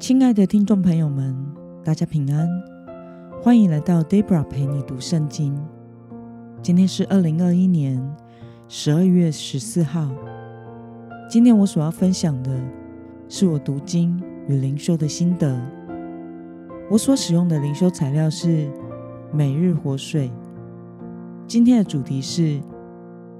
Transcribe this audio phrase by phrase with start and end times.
[0.00, 1.36] 亲爱的听众朋友们，
[1.84, 2.48] 大家平安，
[3.42, 5.54] 欢迎来到 Debra 陪你读圣经。
[6.62, 8.02] 今天是二零二一年
[8.66, 10.10] 十二月十四号。
[11.28, 12.50] 今天我所要分享的
[13.28, 14.18] 是我读经
[14.48, 15.60] 与灵修的心得。
[16.90, 18.70] 我所使用的灵修材料是
[19.30, 20.32] 每日活水。
[21.46, 22.58] 今天的主题是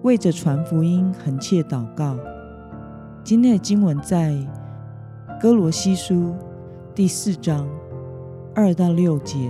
[0.03, 2.19] 为着传福音恳切祷告。
[3.25, 4.37] 今天的经文在
[5.41, 6.35] 哥罗西书
[6.93, 7.69] 第四章
[8.53, 9.49] 二到六节。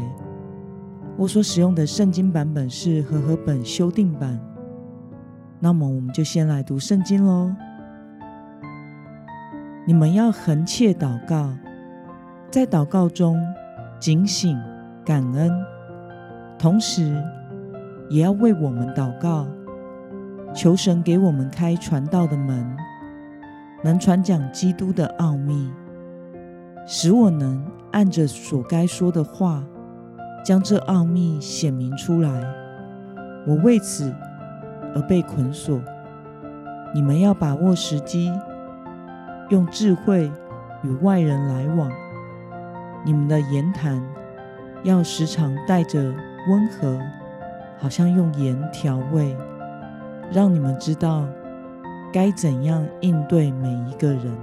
[1.16, 4.38] 我所使用的圣经版本是和合本修订版。
[5.58, 7.50] 那么，我们就先来读圣经喽。
[9.86, 11.50] 你们要恒切祷告，
[12.50, 13.38] 在祷告中
[13.98, 14.58] 警醒
[15.02, 15.50] 感恩，
[16.58, 17.10] 同时
[18.10, 19.46] 也要为我们祷告，
[20.54, 22.76] 求神给我们开传道的门。
[23.82, 25.72] 能传讲基督的奥秘，
[26.92, 29.62] 使我能按着所该说的话，
[30.44, 32.44] 将这奥秘显明出来。
[33.46, 34.12] 我为此
[34.92, 35.80] 而被捆锁。
[36.92, 38.32] 你们要把握时机，
[39.50, 40.28] 用智慧
[40.82, 41.88] 与外人来往。
[43.04, 44.02] 你们的言谈
[44.82, 46.12] 要时常带着
[46.48, 46.98] 温和，
[47.78, 49.36] 好像用盐调味，
[50.32, 51.24] 让你们知道。
[52.12, 54.36] 该怎样应对每一个人？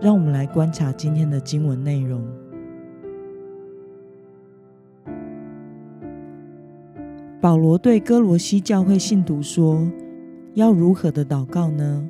[0.00, 2.22] 让我们来观察今天的经文内容。
[7.40, 9.90] 保罗对哥罗西教会信徒说
[10.54, 12.08] ：“要如何的祷告呢？”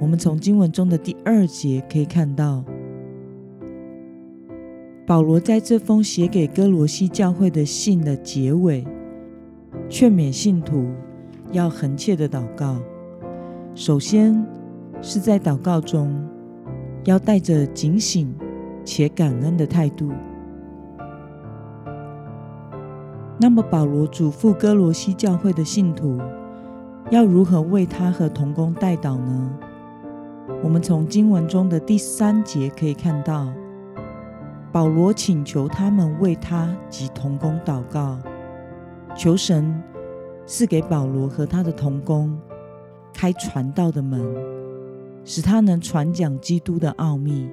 [0.00, 2.64] 我们从经文中的第二节可以看到，
[5.06, 8.84] 保罗在这封写给哥罗西教会的信的结尾，
[9.88, 10.86] 劝勉信徒。
[11.52, 12.80] 要恒切的祷告，
[13.76, 14.44] 首先
[15.00, 16.12] 是在祷告中
[17.04, 18.34] 要带着警醒
[18.84, 20.10] 且感恩的态度。
[23.38, 26.20] 那么，保罗嘱咐哥罗西教会的信徒
[27.10, 29.50] 要如何为他和同工代祷呢？
[30.62, 33.52] 我们从经文中的第三节可以看到，
[34.72, 38.18] 保罗请求他们为他及同工祷告，
[39.16, 39.82] 求神。
[40.46, 42.38] 是给保罗和他的同工
[43.14, 44.22] 开传道的门，
[45.24, 47.48] 使他能传讲基督的奥秘。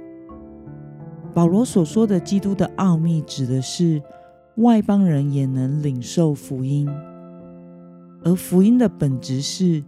[1.33, 4.01] 保罗所说的基督的奥秘，指的是
[4.55, 6.89] 外邦人也能领受福音，
[8.23, 9.83] 而福音的本质是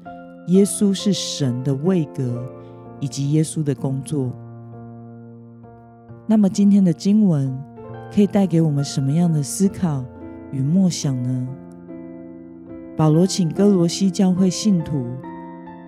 [0.47, 2.49] 耶稣是神的位格
[3.01, 4.31] 以及耶稣的工作。
[6.25, 7.53] 那么今天的经文
[8.13, 10.05] 可以带给我们什么样的思考
[10.51, 11.47] 与默想呢？
[12.95, 15.05] 保罗请哥罗西教会信徒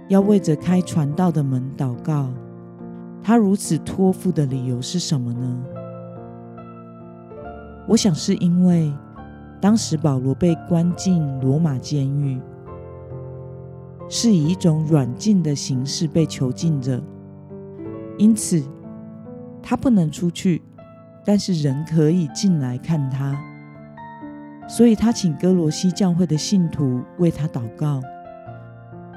[0.07, 2.29] 要为着开传道的门祷告。
[3.23, 5.63] 他如此托付的理由是什么呢？
[7.87, 8.93] 我想是因为
[9.59, 12.39] 当时保罗被关进罗马监狱，
[14.07, 17.01] 是以一种软禁的形式被囚禁着，
[18.17, 18.63] 因此
[19.63, 20.61] 他不能出去，
[21.25, 23.35] 但是人可以进来看他。
[24.67, 28.01] 所以他请哥罗西教会的信徒为他祷告，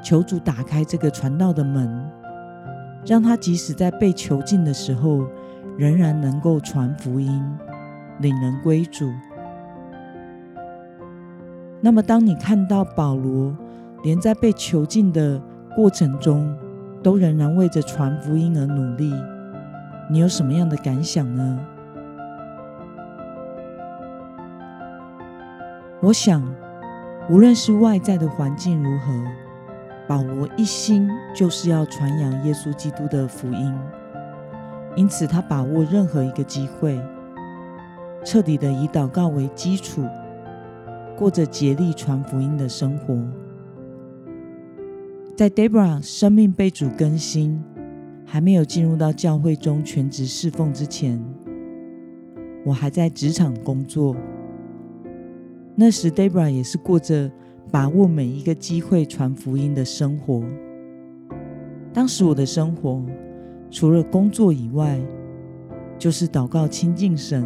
[0.03, 2.11] 求主打开这个传道的门，
[3.07, 5.27] 让他即使在被囚禁的时候，
[5.77, 7.43] 仍然能够传福音，
[8.21, 9.11] 领人归主。
[11.81, 13.57] 那么，当你看到保罗
[14.03, 15.41] 连在被囚禁的
[15.77, 16.57] 过程中，
[17.03, 19.13] 都仍然为着传福音而努力，
[20.11, 21.61] 你有什么样的感想呢？
[26.01, 26.43] 我想，
[27.29, 29.13] 无论是外在的环境如何，
[30.09, 33.75] 保罗一心就是要传扬耶稣基督的福音。
[34.97, 36.99] 因此，他把握任何一个机会，
[38.25, 40.03] 彻底的以祷告为基础，
[41.15, 43.17] 过着竭力传福音的生活。
[45.37, 47.63] 在 Debra 生命被主更新，
[48.25, 51.23] 还没有进入到教会中全职侍奉之前，
[52.65, 54.17] 我还在职场工作。
[55.77, 57.31] 那时，Debra 也是过着
[57.71, 60.43] 把握每一个机会传福音的生活。
[61.93, 63.05] 当时我的生活
[63.71, 64.99] 除了工作以外，
[65.99, 67.45] 就是祷告亲近神，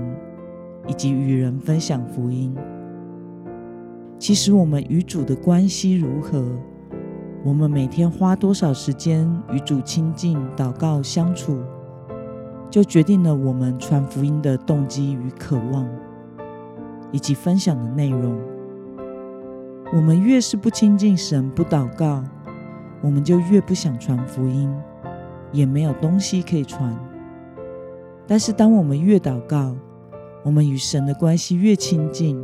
[0.86, 2.54] 以及与人分享福音。
[4.18, 6.44] 其实，我们与主的关系如何，
[7.44, 11.58] 我们每天花多少时间与主亲近、祷告、相处，
[12.70, 15.88] 就决定了我们传福音的动机与渴望。
[17.14, 18.38] 以及分享的内容，
[19.94, 22.24] 我们越是不亲近神、不祷告，
[23.02, 24.74] 我们就越不想传福音，
[25.52, 26.96] 也没有东西可以传。
[28.26, 29.76] 但是，当我们越祷告，
[30.42, 32.42] 我们与神的关系越亲近，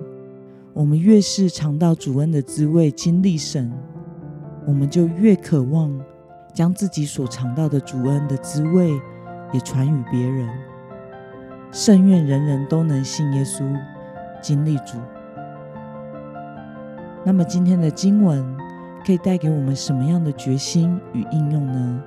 [0.74, 3.72] 我们越是尝到主恩的滋味，经历神，
[4.66, 5.98] 我们就越渴望
[6.52, 8.92] 将自己所尝到的主恩的滋味
[9.54, 10.46] 也传与别人。
[11.72, 13.64] 圣愿人人都能信耶稣，
[14.42, 14.98] 经历主。
[17.24, 18.44] 那么，今天的经文
[19.04, 22.02] 可以带给我们什么样的决心与应用呢？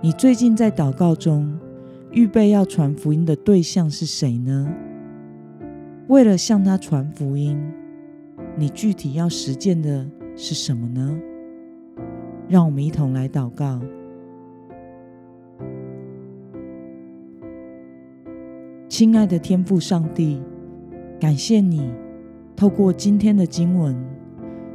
[0.00, 1.58] 你最近在祷告中
[2.12, 4.66] 预备要传福音的对象是谁呢？
[6.08, 7.60] 为了向他传福音，
[8.56, 11.18] 你具体要实践的是什么呢？
[12.48, 13.80] 让我们一同来祷告。
[18.88, 20.42] 亲爱的天父上帝，
[21.20, 21.92] 感谢你
[22.60, 23.96] 透过今天的经文，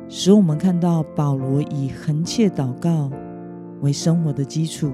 [0.09, 3.11] 使我们看到保罗以恒切祷告
[3.81, 4.91] 为生活的基础，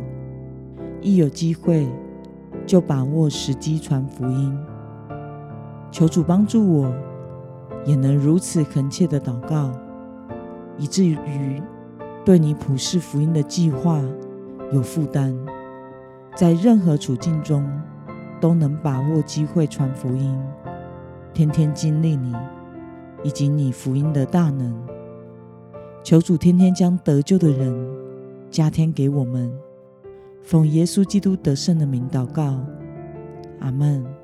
[0.99, 1.87] 一有机会
[2.65, 4.53] 就把握时机传福音。
[5.89, 6.93] 求主帮助我，
[7.85, 9.71] 也能如此恳切的祷告，
[10.77, 11.63] 以至于
[12.25, 14.01] 对你普世福音的计划
[14.73, 15.33] 有负担，
[16.35, 17.65] 在任何处境中。
[18.41, 20.35] 都能把握机会传福音，
[21.31, 22.35] 天天经历你
[23.23, 24.75] 以及你福音的大能。
[26.03, 27.73] 求主天天将得救的人
[28.49, 29.51] 加添给我们，
[30.41, 32.59] 奉耶稣基督得胜的名祷告，
[33.59, 34.20] 阿门。